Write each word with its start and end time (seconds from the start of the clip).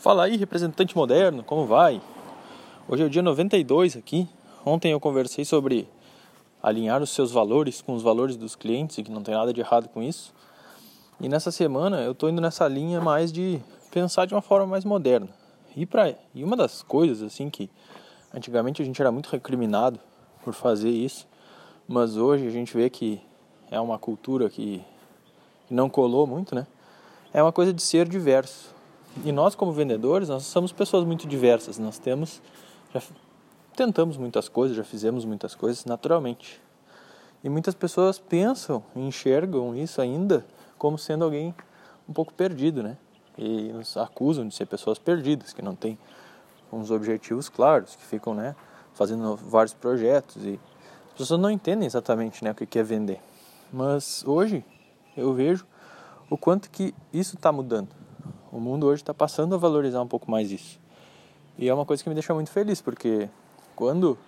Fala 0.00 0.24
aí, 0.24 0.34
representante 0.38 0.96
moderno, 0.96 1.44
como 1.44 1.66
vai? 1.66 2.00
Hoje 2.88 3.02
é 3.02 3.06
o 3.06 3.10
dia 3.10 3.20
92 3.20 3.98
aqui. 3.98 4.26
Ontem 4.64 4.92
eu 4.92 4.98
conversei 4.98 5.44
sobre 5.44 5.86
alinhar 6.62 7.02
os 7.02 7.10
seus 7.10 7.30
valores 7.30 7.82
com 7.82 7.92
os 7.92 8.02
valores 8.02 8.34
dos 8.34 8.56
clientes 8.56 8.96
e 8.96 9.02
que 9.02 9.10
não 9.10 9.22
tem 9.22 9.34
nada 9.34 9.52
de 9.52 9.60
errado 9.60 9.90
com 9.90 10.02
isso. 10.02 10.32
E 11.20 11.28
nessa 11.28 11.50
semana 11.50 12.00
eu 12.00 12.12
estou 12.12 12.30
indo 12.30 12.40
nessa 12.40 12.66
linha 12.66 12.98
mais 12.98 13.30
de 13.30 13.60
pensar 13.90 14.24
de 14.24 14.32
uma 14.32 14.40
forma 14.40 14.66
mais 14.66 14.86
moderna. 14.86 15.28
E, 15.76 15.84
pra, 15.84 16.14
e 16.34 16.42
uma 16.42 16.56
das 16.56 16.82
coisas 16.82 17.22
assim 17.22 17.50
que 17.50 17.68
antigamente 18.32 18.80
a 18.80 18.84
gente 18.86 19.02
era 19.02 19.12
muito 19.12 19.28
recriminado 19.28 20.00
por 20.42 20.54
fazer 20.54 20.88
isso, 20.88 21.28
mas 21.86 22.16
hoje 22.16 22.46
a 22.46 22.50
gente 22.50 22.74
vê 22.74 22.88
que 22.88 23.20
é 23.70 23.78
uma 23.78 23.98
cultura 23.98 24.48
que, 24.48 24.82
que 25.68 25.74
não 25.74 25.90
colou 25.90 26.26
muito, 26.26 26.54
né? 26.54 26.66
É 27.34 27.42
uma 27.42 27.52
coisa 27.52 27.70
de 27.70 27.82
ser 27.82 28.08
diverso 28.08 28.79
e 29.24 29.32
nós, 29.32 29.54
como 29.54 29.72
vendedores, 29.72 30.28
nós 30.28 30.44
somos 30.44 30.72
pessoas 30.72 31.04
muito 31.04 31.26
diversas. 31.26 31.78
Nós 31.78 31.98
temos, 31.98 32.40
já 32.94 33.02
tentamos 33.76 34.16
muitas 34.16 34.48
coisas, 34.48 34.76
já 34.76 34.84
fizemos 34.84 35.24
muitas 35.24 35.54
coisas 35.54 35.84
naturalmente. 35.84 36.60
E 37.42 37.48
muitas 37.48 37.74
pessoas 37.74 38.18
pensam, 38.18 38.82
enxergam 38.94 39.74
isso 39.74 40.00
ainda 40.00 40.44
como 40.78 40.96
sendo 40.96 41.24
alguém 41.24 41.54
um 42.08 42.12
pouco 42.12 42.32
perdido, 42.32 42.82
né? 42.82 42.96
E 43.36 43.72
nos 43.72 43.96
acusam 43.96 44.46
de 44.46 44.54
ser 44.54 44.66
pessoas 44.66 44.98
perdidas, 44.98 45.52
que 45.52 45.62
não 45.62 45.74
têm 45.74 45.98
uns 46.72 46.90
objetivos 46.90 47.48
claros, 47.48 47.96
que 47.96 48.04
ficam, 48.04 48.34
né, 48.34 48.54
fazendo 48.94 49.36
vários 49.36 49.74
projetos 49.74 50.44
e 50.44 50.60
as 51.12 51.18
pessoas 51.18 51.40
não 51.40 51.50
entendem 51.50 51.86
exatamente, 51.86 52.44
né, 52.44 52.52
o 52.52 52.54
que 52.54 52.78
é 52.78 52.82
vender. 52.82 53.20
Mas 53.72 54.24
hoje 54.26 54.64
eu 55.16 55.32
vejo 55.32 55.66
o 56.28 56.36
quanto 56.36 56.70
que 56.70 56.94
isso 57.12 57.36
está 57.36 57.50
mudando. 57.50 57.88
O 58.52 58.58
mundo 58.58 58.86
hoje 58.86 59.02
está 59.02 59.14
passando 59.14 59.54
a 59.54 59.58
valorizar 59.58 60.02
um 60.02 60.08
pouco 60.08 60.30
mais 60.30 60.50
isso. 60.50 60.80
E 61.56 61.68
é 61.68 61.74
uma 61.74 61.86
coisa 61.86 62.02
que 62.02 62.08
me 62.08 62.14
deixa 62.14 62.34
muito 62.34 62.50
feliz, 62.50 62.80
porque 62.80 63.28
quando, 63.76 64.18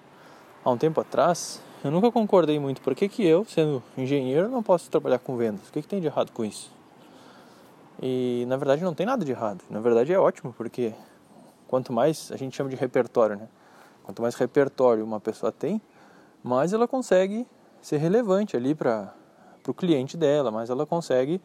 há 0.65 0.71
um 0.71 0.77
tempo 0.77 1.01
atrás, 1.01 1.61
eu 1.83 1.91
nunca 1.91 2.13
concordei 2.13 2.59
muito. 2.59 2.81
Por 2.81 2.95
que, 2.95 3.09
que 3.09 3.27
eu, 3.27 3.45
sendo 3.45 3.83
engenheiro, 3.99 4.49
não 4.49 4.63
posso 4.63 4.89
trabalhar 4.89 5.19
com 5.19 5.37
vendas? 5.37 5.69
O 5.69 5.73
que, 5.73 5.83
que 5.83 5.89
tem 5.89 6.01
de 6.01 6.07
errado 6.07 6.31
com 6.31 6.45
isso? 6.45 6.71
E 8.01 8.45
na 8.49 8.57
verdade 8.57 8.83
não 8.83 8.95
tem 8.95 9.07
nada 9.07 9.25
de 9.25 9.33
errado. 9.33 9.63
Na 9.69 9.81
verdade 9.81 10.13
é 10.13 10.19
ótimo, 10.19 10.53
porque 10.53 10.93
quanto 11.67 11.93
mais 11.93 12.31
a 12.31 12.37
gente 12.37 12.57
chama 12.57 12.71
de 12.71 12.77
repertório, 12.77 13.37
né? 13.37 13.49
Quanto 14.05 14.23
mais 14.23 14.35
repertório 14.35 15.05
uma 15.05 15.21
pessoa 15.21 15.51
tem, 15.51 15.81
mais 16.43 16.73
ela 16.73 16.87
consegue 16.87 17.47
ser 17.81 17.99
relevante 17.99 18.57
ali 18.57 18.75
para 18.75 19.13
o 19.67 19.75
cliente 19.75 20.17
dela, 20.17 20.51
mais 20.51 20.71
ela 20.71 20.85
consegue 20.85 21.41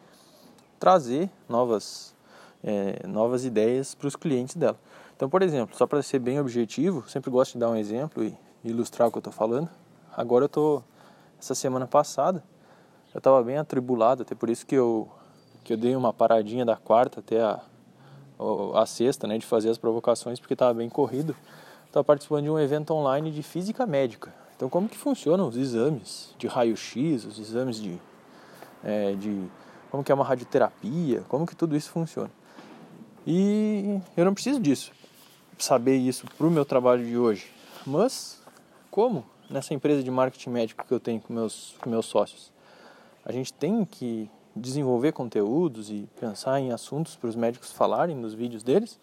trazer 0.78 1.30
novas 1.48 2.14
é, 2.62 3.06
novas 3.06 3.44
ideias 3.44 3.94
para 3.94 4.08
os 4.08 4.16
clientes 4.16 4.56
dela. 4.56 4.78
Então, 5.16 5.28
por 5.28 5.42
exemplo, 5.42 5.76
só 5.76 5.86
para 5.86 6.02
ser 6.02 6.18
bem 6.18 6.38
objetivo, 6.38 7.08
sempre 7.08 7.30
gosto 7.30 7.54
de 7.54 7.58
dar 7.58 7.70
um 7.70 7.76
exemplo 7.76 8.22
e 8.22 8.36
ilustrar 8.64 9.08
o 9.08 9.10
que 9.10 9.18
eu 9.18 9.20
estou 9.20 9.32
falando. 9.32 9.68
Agora 10.16 10.44
eu 10.44 10.46
estou, 10.46 10.84
essa 11.38 11.54
semana 11.54 11.86
passada, 11.86 12.42
eu 13.14 13.18
estava 13.18 13.42
bem 13.42 13.56
atribulado, 13.56 14.22
até 14.22 14.34
por 14.34 14.50
isso 14.50 14.66
que 14.66 14.74
eu, 14.74 15.08
que 15.64 15.72
eu 15.72 15.76
dei 15.76 15.96
uma 15.96 16.12
paradinha 16.12 16.64
da 16.64 16.76
quarta 16.76 17.20
até 17.20 17.40
a, 17.40 17.60
a 18.74 18.86
sexta, 18.86 19.26
né, 19.26 19.38
de 19.38 19.46
fazer 19.46 19.70
as 19.70 19.78
provocações, 19.78 20.38
porque 20.38 20.54
estava 20.54 20.74
bem 20.74 20.88
corrido. 20.88 21.34
Estava 21.86 22.04
participando 22.04 22.44
de 22.44 22.50
um 22.50 22.58
evento 22.58 22.92
online 22.92 23.30
de 23.30 23.42
física 23.42 23.86
médica. 23.86 24.32
Então, 24.54 24.68
como 24.68 24.88
que 24.88 24.96
funcionam 24.96 25.48
os 25.48 25.56
exames 25.56 26.34
de 26.36 26.46
raio-x, 26.46 27.24
os 27.24 27.38
exames 27.38 27.80
de, 27.80 27.98
é, 28.84 29.14
de 29.14 29.48
como 29.90 30.04
que 30.04 30.12
é 30.12 30.14
uma 30.14 30.24
radioterapia, 30.24 31.24
como 31.28 31.46
que 31.46 31.56
tudo 31.56 31.76
isso 31.76 31.90
funciona. 31.90 32.30
E 33.30 34.00
eu 34.16 34.24
não 34.24 34.32
preciso 34.32 34.58
disso, 34.58 34.90
saber 35.58 35.98
isso 35.98 36.26
para 36.38 36.46
o 36.46 36.50
meu 36.50 36.64
trabalho 36.64 37.04
de 37.04 37.18
hoje. 37.18 37.52
Mas 37.86 38.40
como 38.90 39.22
nessa 39.50 39.74
empresa 39.74 40.02
de 40.02 40.10
marketing 40.10 40.48
médico 40.48 40.82
que 40.86 40.94
eu 40.94 40.98
tenho 40.98 41.20
com 41.20 41.34
meus, 41.34 41.76
com 41.78 41.90
meus 41.90 42.06
sócios? 42.06 42.50
A 43.26 43.30
gente 43.30 43.52
tem 43.52 43.84
que 43.84 44.30
desenvolver 44.56 45.12
conteúdos 45.12 45.90
e 45.90 46.08
pensar 46.18 46.58
em 46.58 46.72
assuntos 46.72 47.16
para 47.16 47.28
os 47.28 47.36
médicos 47.36 47.70
falarem 47.70 48.16
nos 48.16 48.32
vídeos 48.32 48.62
deles. 48.62 48.98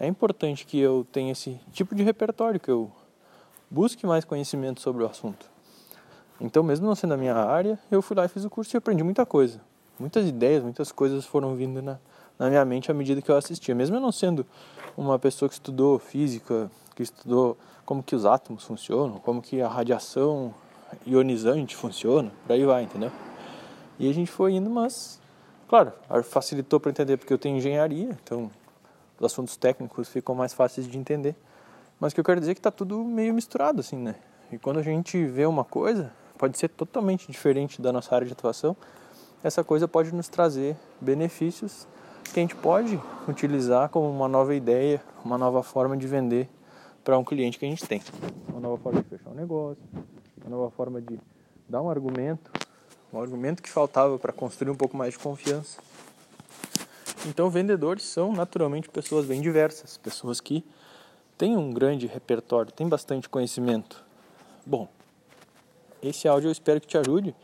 É 0.00 0.06
importante 0.08 0.66
que 0.66 0.76
eu 0.76 1.06
tenha 1.12 1.30
esse 1.30 1.60
tipo 1.72 1.94
de 1.94 2.02
repertório, 2.02 2.58
que 2.58 2.72
eu 2.72 2.90
busque 3.70 4.04
mais 4.04 4.24
conhecimento 4.24 4.80
sobre 4.80 5.04
o 5.04 5.06
assunto. 5.06 5.48
Então, 6.40 6.64
mesmo 6.64 6.88
não 6.88 6.96
sendo 6.96 7.14
a 7.14 7.16
minha 7.16 7.36
área, 7.36 7.78
eu 7.88 8.02
fui 8.02 8.16
lá 8.16 8.24
e 8.24 8.28
fiz 8.28 8.44
o 8.44 8.50
curso 8.50 8.76
e 8.76 8.78
aprendi 8.78 9.04
muita 9.04 9.24
coisa. 9.24 9.60
Muitas 9.96 10.26
ideias, 10.26 10.60
muitas 10.60 10.90
coisas 10.90 11.24
foram 11.24 11.54
vindo 11.54 11.80
na, 11.80 12.00
na 12.40 12.48
minha 12.48 12.64
mente 12.64 12.90
à 12.90 12.94
medida 12.94 13.20
que 13.20 13.30
eu 13.30 13.36
assistia. 13.36 13.74
Mesmo 13.74 13.96
eu 13.96 14.00
não 14.00 14.10
sendo 14.10 14.46
uma 14.96 15.18
pessoa 15.18 15.46
que 15.46 15.54
estudou 15.54 15.98
física, 15.98 16.70
que 16.96 17.02
estudou 17.02 17.56
como 17.84 18.02
que 18.02 18.16
os 18.16 18.24
átomos 18.24 18.64
funcionam, 18.64 19.18
como 19.18 19.42
que 19.42 19.60
a 19.60 19.68
radiação 19.68 20.54
ionizante 21.06 21.76
funciona, 21.76 22.32
por 22.46 22.54
aí 22.54 22.64
vai, 22.64 22.84
entendeu? 22.84 23.12
E 23.98 24.08
a 24.08 24.14
gente 24.14 24.30
foi 24.30 24.54
indo, 24.54 24.70
mas, 24.70 25.20
claro, 25.68 25.92
facilitou 26.24 26.80
para 26.80 26.90
entender 26.90 27.18
porque 27.18 27.32
eu 27.32 27.38
tenho 27.38 27.58
engenharia, 27.58 28.18
então 28.24 28.50
os 29.18 29.26
assuntos 29.26 29.58
técnicos 29.58 30.08
ficam 30.08 30.34
mais 30.34 30.54
fáceis 30.54 30.88
de 30.88 30.96
entender. 30.96 31.36
Mas 32.00 32.12
o 32.12 32.14
que 32.14 32.20
eu 32.20 32.24
quero 32.24 32.40
dizer 32.40 32.52
é 32.52 32.54
que 32.54 32.60
está 32.60 32.70
tudo 32.70 33.04
meio 33.04 33.34
misturado, 33.34 33.80
assim, 33.80 33.96
né? 33.96 34.14
E 34.50 34.56
quando 34.56 34.78
a 34.78 34.82
gente 34.82 35.26
vê 35.26 35.44
uma 35.44 35.64
coisa, 35.64 36.10
pode 36.38 36.56
ser 36.56 36.68
totalmente 36.68 37.30
diferente 37.30 37.82
da 37.82 37.92
nossa 37.92 38.14
área 38.14 38.26
de 38.26 38.32
atuação, 38.32 38.74
essa 39.44 39.62
coisa 39.62 39.86
pode 39.86 40.14
nos 40.14 40.28
trazer 40.28 40.74
benefícios 41.00 41.86
que 42.24 42.38
a 42.38 42.42
gente 42.42 42.54
pode 42.54 43.00
utilizar 43.28 43.88
como 43.88 44.08
uma 44.08 44.28
nova 44.28 44.54
ideia, 44.54 45.02
uma 45.24 45.36
nova 45.36 45.62
forma 45.62 45.96
de 45.96 46.06
vender 46.06 46.48
para 47.02 47.18
um 47.18 47.24
cliente 47.24 47.58
que 47.58 47.64
a 47.64 47.68
gente 47.68 47.86
tem. 47.86 48.02
Uma 48.48 48.60
nova 48.60 48.78
forma 48.78 49.02
de 49.02 49.08
fechar 49.08 49.30
um 49.30 49.34
negócio, 49.34 49.82
uma 50.40 50.56
nova 50.56 50.70
forma 50.70 51.00
de 51.00 51.18
dar 51.68 51.82
um 51.82 51.90
argumento, 51.90 52.50
um 53.12 53.20
argumento 53.20 53.62
que 53.62 53.70
faltava 53.70 54.18
para 54.18 54.32
construir 54.32 54.70
um 54.70 54.76
pouco 54.76 54.96
mais 54.96 55.14
de 55.14 55.18
confiança. 55.18 55.80
Então, 57.26 57.50
vendedores 57.50 58.04
são 58.04 58.32
naturalmente 58.32 58.88
pessoas 58.88 59.26
bem 59.26 59.40
diversas, 59.40 59.96
pessoas 59.98 60.40
que 60.40 60.64
têm 61.36 61.56
um 61.56 61.70
grande 61.70 62.06
repertório, 62.06 62.72
têm 62.72 62.88
bastante 62.88 63.28
conhecimento. 63.28 64.02
Bom, 64.64 64.88
esse 66.02 66.26
áudio 66.26 66.48
eu 66.48 66.52
espero 66.52 66.80
que 66.80 66.86
te 66.86 66.96
ajude. 66.96 67.34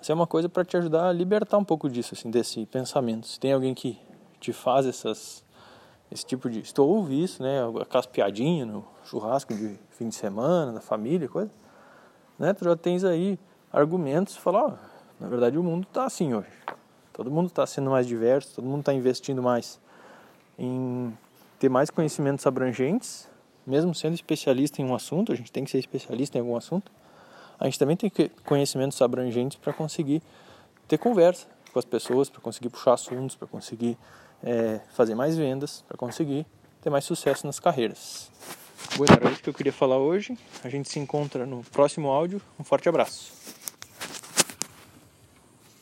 Isso 0.00 0.10
é 0.10 0.14
uma 0.14 0.26
coisa 0.26 0.48
para 0.48 0.64
te 0.64 0.76
ajudar 0.76 1.08
a 1.08 1.12
libertar 1.12 1.58
um 1.58 1.64
pouco 1.64 1.88
disso, 1.88 2.14
assim, 2.14 2.30
desse 2.30 2.66
pensamento. 2.66 3.28
Se 3.28 3.38
tem 3.38 3.52
alguém 3.52 3.74
que 3.74 3.98
te 4.42 4.52
faz 4.52 4.86
essas 4.86 5.44
esse 6.10 6.26
tipo 6.26 6.50
de. 6.50 6.60
Tu 6.60 6.84
ouve 6.84 7.22
isso, 7.22 7.42
né? 7.42 7.60
Aquelas 7.80 8.06
piadinhas 8.06 8.68
no 8.68 8.84
churrasco 9.04 9.54
de 9.54 9.78
fim 9.90 10.08
de 10.08 10.14
semana, 10.14 10.72
da 10.72 10.80
família, 10.80 11.28
coisa. 11.28 11.50
Né? 12.38 12.52
Tu 12.52 12.64
já 12.64 12.76
tens 12.76 13.02
aí 13.02 13.38
argumentos 13.72 14.36
falar, 14.36 14.64
ó, 14.64 14.72
na 15.18 15.28
verdade 15.28 15.56
o 15.56 15.62
mundo 15.62 15.86
está 15.88 16.04
assim 16.04 16.34
hoje. 16.34 16.50
Todo 17.12 17.30
mundo 17.30 17.46
está 17.46 17.66
sendo 17.66 17.90
mais 17.90 18.06
diverso, 18.06 18.56
todo 18.56 18.64
mundo 18.66 18.80
está 18.80 18.92
investindo 18.92 19.42
mais 19.42 19.80
em 20.58 21.16
ter 21.58 21.68
mais 21.68 21.88
conhecimentos 21.88 22.46
abrangentes, 22.46 23.28
mesmo 23.66 23.94
sendo 23.94 24.14
especialista 24.14 24.82
em 24.82 24.84
um 24.84 24.94
assunto, 24.94 25.32
a 25.32 25.34
gente 25.34 25.50
tem 25.50 25.64
que 25.64 25.70
ser 25.70 25.78
especialista 25.78 26.36
em 26.36 26.40
algum 26.40 26.56
assunto. 26.56 26.90
A 27.58 27.64
gente 27.66 27.78
também 27.78 27.96
tem 27.96 28.10
que 28.10 28.28
conhecimentos 28.44 29.00
abrangentes 29.00 29.56
para 29.56 29.72
conseguir 29.72 30.22
ter 30.88 30.98
conversa 30.98 31.46
com 31.72 31.78
as 31.78 31.84
pessoas, 31.84 32.28
para 32.28 32.40
conseguir 32.40 32.68
puxar 32.68 32.94
assuntos, 32.94 33.36
para 33.36 33.46
conseguir 33.46 33.96
é, 34.42 34.80
fazer 34.94 35.14
mais 35.14 35.36
vendas, 35.36 35.84
para 35.86 35.96
conseguir 35.96 36.46
ter 36.80 36.90
mais 36.90 37.04
sucesso 37.04 37.46
nas 37.46 37.60
carreiras. 37.60 38.30
Bom, 38.96 39.04
era 39.10 39.30
isso 39.30 39.42
que 39.42 39.48
eu 39.48 39.54
queria 39.54 39.72
falar 39.72 39.98
hoje. 39.98 40.36
A 40.62 40.68
gente 40.68 40.88
se 40.88 40.98
encontra 40.98 41.46
no 41.46 41.62
próximo 41.64 42.08
áudio. 42.08 42.42
Um 42.58 42.64
forte 42.64 42.88
abraço. 42.88 43.41